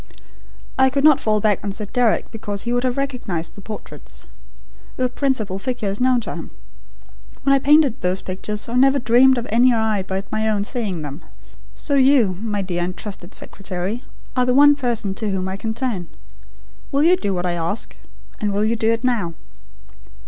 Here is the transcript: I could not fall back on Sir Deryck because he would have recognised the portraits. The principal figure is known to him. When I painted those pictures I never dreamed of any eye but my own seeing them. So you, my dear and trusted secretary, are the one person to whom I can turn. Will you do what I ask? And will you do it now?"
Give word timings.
I 0.79 0.89
could 0.89 1.03
not 1.03 1.19
fall 1.19 1.39
back 1.39 1.63
on 1.63 1.71
Sir 1.71 1.85
Deryck 1.85 2.31
because 2.31 2.63
he 2.63 2.73
would 2.73 2.83
have 2.83 2.97
recognised 2.97 3.53
the 3.53 3.61
portraits. 3.61 4.25
The 4.95 5.09
principal 5.09 5.59
figure 5.59 5.89
is 5.89 6.01
known 6.01 6.21
to 6.21 6.35
him. 6.35 6.49
When 7.43 7.53
I 7.53 7.59
painted 7.59 8.01
those 8.01 8.23
pictures 8.23 8.67
I 8.67 8.73
never 8.73 8.97
dreamed 8.97 9.37
of 9.37 9.45
any 9.51 9.71
eye 9.71 10.01
but 10.01 10.31
my 10.31 10.49
own 10.49 10.63
seeing 10.63 11.03
them. 11.03 11.21
So 11.75 11.93
you, 11.93 12.39
my 12.41 12.63
dear 12.63 12.81
and 12.83 12.97
trusted 12.97 13.35
secretary, 13.35 14.03
are 14.35 14.47
the 14.47 14.55
one 14.55 14.75
person 14.75 15.13
to 15.13 15.29
whom 15.29 15.47
I 15.47 15.55
can 15.55 15.75
turn. 15.75 16.07
Will 16.91 17.03
you 17.03 17.15
do 17.15 17.31
what 17.35 17.45
I 17.45 17.51
ask? 17.51 17.95
And 18.39 18.51
will 18.51 18.65
you 18.65 18.75
do 18.75 18.89
it 18.89 19.03
now?" 19.03 19.35